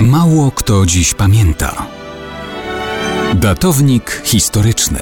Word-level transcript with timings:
Mało 0.00 0.50
kto 0.50 0.86
dziś 0.86 1.14
pamięta. 1.14 1.86
Datownik 3.34 4.22
historyczny 4.24 5.00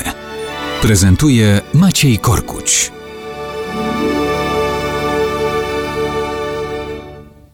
prezentuje 0.83 1.60
Maciej 1.75 2.18
Korkuć. 2.18 2.92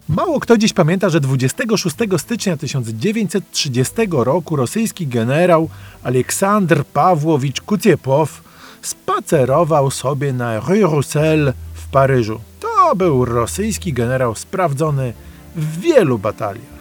Mało 0.08 0.40
kto 0.40 0.58
dziś 0.58 0.72
pamięta, 0.72 1.08
że 1.08 1.20
26 1.20 1.96
stycznia 2.18 2.56
1930 2.56 3.94
roku 4.10 4.56
rosyjski 4.56 5.06
generał 5.06 5.68
Aleksandr 6.02 6.84
Pawłowicz 6.84 7.60
Kuciepow 7.60 8.42
spacerował 8.82 9.90
sobie 9.90 10.32
na 10.32 10.60
Rue 10.60 10.82
Roussel 10.82 11.52
w 11.74 11.88
Paryżu. 11.88 12.40
To 12.60 12.96
był 12.96 13.24
rosyjski 13.24 13.92
generał 13.92 14.34
sprawdzony 14.34 15.12
w 15.56 15.80
wielu 15.80 16.18
bataliach. 16.18 16.79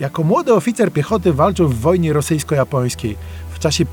Jako 0.00 0.22
młody 0.22 0.54
oficer 0.54 0.92
piechoty 0.92 1.32
walczył 1.32 1.68
w 1.68 1.80
wojnie 1.80 2.12
rosyjsko-japońskiej. 2.12 3.16
W 3.50 3.58
czasie 3.58 3.84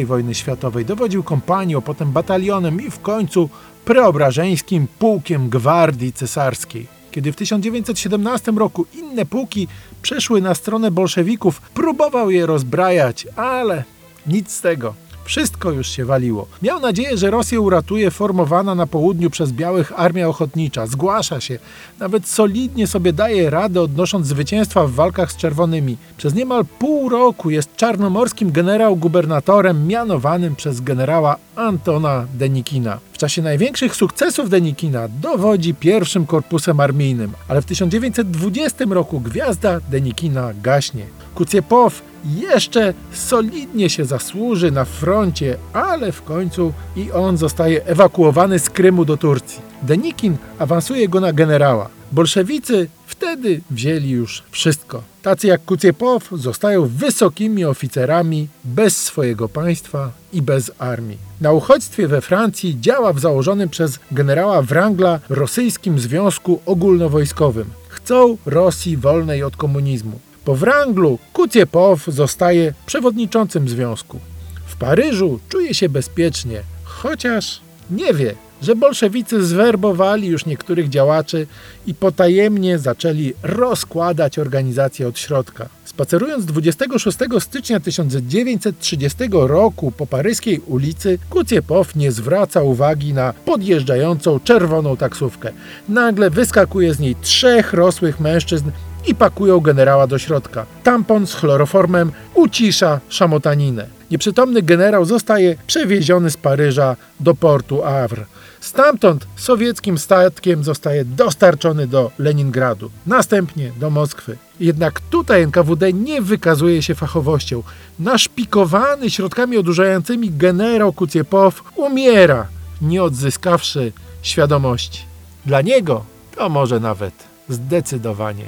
I 0.00 0.04
wojny 0.04 0.34
światowej 0.34 0.84
dowodził 0.84 1.22
kompanią, 1.22 1.80
potem 1.80 2.12
batalionem 2.12 2.80
i 2.80 2.90
w 2.90 3.00
końcu 3.00 3.48
preobrażeńskim 3.84 4.86
pułkiem 4.98 5.48
gwardii 5.48 6.12
cesarskiej. 6.12 6.86
Kiedy 7.10 7.32
w 7.32 7.36
1917 7.36 8.52
roku 8.52 8.86
inne 8.94 9.26
pułki 9.26 9.68
przeszły 10.02 10.40
na 10.42 10.54
stronę 10.54 10.90
bolszewików, 10.90 11.60
próbował 11.60 12.30
je 12.30 12.46
rozbrajać, 12.46 13.26
ale 13.36 13.84
nic 14.26 14.52
z 14.52 14.60
tego. 14.60 15.07
Wszystko 15.28 15.70
już 15.70 15.88
się 15.88 16.04
waliło. 16.04 16.46
Miał 16.62 16.80
nadzieję, 16.80 17.16
że 17.16 17.30
Rosję 17.30 17.60
uratuje 17.60 18.10
formowana 18.10 18.74
na 18.74 18.86
południu 18.86 19.30
przez 19.30 19.52
białych 19.52 19.92
armia 20.00 20.28
ochotnicza. 20.28 20.86
Zgłasza 20.86 21.40
się. 21.40 21.58
Nawet 21.98 22.28
solidnie 22.28 22.86
sobie 22.86 23.12
daje 23.12 23.50
radę, 23.50 23.80
odnosząc 23.80 24.26
zwycięstwa 24.26 24.86
w 24.86 24.92
walkach 24.92 25.32
z 25.32 25.36
czerwonymi. 25.36 25.96
Przez 26.16 26.34
niemal 26.34 26.64
pół 26.78 27.08
roku 27.08 27.50
jest 27.50 27.76
czarnomorskim 27.76 28.52
generał-gubernatorem 28.52 29.86
mianowanym 29.86 30.56
przez 30.56 30.80
generała 30.80 31.36
Antona 31.56 32.26
Denikina. 32.34 32.98
W 33.18 33.20
czasie 33.20 33.42
największych 33.42 33.96
sukcesów 33.96 34.50
Denikina 34.50 35.08
dowodzi 35.08 35.74
pierwszym 35.74 36.26
korpusem 36.26 36.80
armijnym, 36.80 37.32
ale 37.48 37.62
w 37.62 37.64
1920 37.64 38.84
roku 38.90 39.20
gwiazda 39.20 39.80
Denikina 39.90 40.52
gaśnie. 40.62 41.06
Kuciepow 41.34 42.02
jeszcze 42.24 42.94
solidnie 43.12 43.90
się 43.90 44.04
zasłuży 44.04 44.70
na 44.70 44.84
froncie, 44.84 45.56
ale 45.72 46.12
w 46.12 46.22
końcu 46.22 46.72
i 46.96 47.12
on 47.12 47.36
zostaje 47.36 47.84
ewakuowany 47.84 48.58
z 48.58 48.70
Krymu 48.70 49.04
do 49.04 49.16
Turcji. 49.16 49.60
Denikin 49.82 50.36
awansuje 50.58 51.08
go 51.08 51.20
na 51.20 51.32
generała. 51.32 51.88
Bolszewicy 52.12 52.88
wtedy 53.18 53.60
wzięli 53.70 54.10
już 54.10 54.42
wszystko. 54.50 55.02
Tacy 55.22 55.46
jak 55.46 55.64
Kuciepow 55.64 56.28
zostają 56.32 56.86
wysokimi 56.86 57.64
oficerami 57.64 58.48
bez 58.64 58.96
swojego 58.96 59.48
państwa 59.48 60.10
i 60.32 60.42
bez 60.42 60.70
armii. 60.78 61.18
Na 61.40 61.52
uchodźstwie 61.52 62.08
we 62.08 62.20
Francji 62.20 62.80
działa 62.80 63.12
w 63.12 63.20
założonym 63.20 63.68
przez 63.68 63.98
generała 64.12 64.62
Wrangla 64.62 65.20
rosyjskim 65.28 65.98
Związku 65.98 66.60
Ogólnowojskowym. 66.66 67.70
Chcą 67.88 68.36
Rosji 68.46 68.96
wolnej 68.96 69.42
od 69.42 69.56
komunizmu. 69.56 70.20
Po 70.44 70.54
Wranglu 70.54 71.18
Kuciepow 71.32 72.04
zostaje 72.06 72.74
przewodniczącym 72.86 73.68
związku. 73.68 74.20
W 74.66 74.76
Paryżu 74.76 75.40
czuje 75.48 75.74
się 75.74 75.88
bezpiecznie, 75.88 76.62
chociaż 76.84 77.60
nie 77.90 78.14
wie, 78.14 78.34
że 78.62 78.76
bolszewicy 78.76 79.44
zwerbowali 79.44 80.28
już 80.28 80.46
niektórych 80.46 80.88
działaczy 80.88 81.46
i 81.86 81.94
potajemnie 81.94 82.78
zaczęli 82.78 83.32
rozkładać 83.42 84.38
organizację 84.38 85.08
od 85.08 85.18
środka. 85.18 85.68
Spacerując 85.84 86.44
26 86.44 87.18
stycznia 87.38 87.80
1930 87.80 89.18
roku 89.32 89.90
po 89.90 90.06
paryskiej 90.06 90.60
ulicy, 90.66 91.18
Kuciepow 91.30 91.96
nie 91.96 92.12
zwraca 92.12 92.62
uwagi 92.62 93.12
na 93.12 93.32
podjeżdżającą 93.32 94.40
czerwoną 94.40 94.96
taksówkę. 94.96 95.52
Nagle 95.88 96.30
wyskakuje 96.30 96.94
z 96.94 97.00
niej 97.00 97.16
trzech 97.16 97.72
rosłych 97.72 98.20
mężczyzn 98.20 98.70
i 99.06 99.14
pakują 99.14 99.60
generała 99.60 100.06
do 100.06 100.18
środka. 100.18 100.66
Tampon 100.82 101.26
z 101.26 101.34
chloroformem 101.34 102.12
ucisza 102.34 103.00
szamotaninę. 103.08 103.97
Nieprzytomny 104.10 104.62
generał 104.62 105.04
zostaje 105.04 105.56
przewieziony 105.66 106.30
z 106.30 106.36
Paryża 106.36 106.96
do 107.20 107.34
portu 107.34 107.82
Havre. 107.82 108.24
Stamtąd 108.60 109.26
sowieckim 109.36 109.98
statkiem 109.98 110.64
zostaje 110.64 111.04
dostarczony 111.04 111.86
do 111.86 112.10
Leningradu, 112.18 112.90
następnie 113.06 113.72
do 113.80 113.90
Moskwy. 113.90 114.36
Jednak 114.60 115.00
tutaj 115.00 115.42
NKWD 115.42 115.92
nie 115.92 116.22
wykazuje 116.22 116.82
się 116.82 116.94
fachowością. 116.94 117.62
Naszpikowany 117.98 119.10
środkami 119.10 119.56
odurzającymi 119.56 120.30
generał 120.30 120.92
Kuciepow 120.92 121.62
umiera, 121.76 122.46
nie 122.82 123.02
odzyskawszy 123.02 123.92
świadomości. 124.22 125.02
Dla 125.46 125.60
niego 125.60 126.04
to 126.36 126.48
może 126.48 126.80
nawet 126.80 127.14
zdecydowanie 127.48 128.44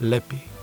lepiej. 0.00 0.53